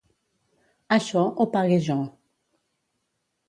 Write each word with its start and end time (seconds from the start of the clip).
Això 0.97 1.23
ho 1.31 1.47
pague 1.57 1.79
jo 1.91 2.01